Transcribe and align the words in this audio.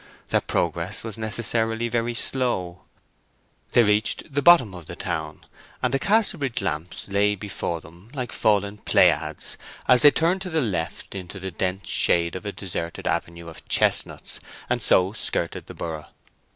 Their 0.29 0.41
progress 0.41 1.03
was 1.03 1.15
necessarily 1.15 1.87
very 1.87 2.15
slow. 2.15 2.85
They 3.73 3.83
reached 3.83 4.33
the 4.33 4.41
bottom 4.41 4.73
of 4.73 4.87
the 4.87 4.95
town, 4.95 5.45
and 5.83 5.93
the 5.93 5.99
Casterbridge 5.99 6.59
lamps 6.59 7.07
lay 7.07 7.35
before 7.35 7.81
them 7.81 8.09
like 8.15 8.31
fallen 8.31 8.79
Pleiads 8.79 9.59
as 9.87 10.01
they 10.01 10.09
turned 10.09 10.41
to 10.41 10.49
the 10.49 10.59
left 10.59 11.13
into 11.13 11.39
the 11.39 11.51
dense 11.51 11.87
shade 11.87 12.35
of 12.35 12.47
a 12.47 12.51
deserted 12.51 13.05
avenue 13.07 13.47
of 13.47 13.67
chestnuts, 13.69 14.39
and 14.71 14.81
so 14.81 15.13
skirted 15.13 15.67
the 15.67 15.75
borough. 15.75 16.07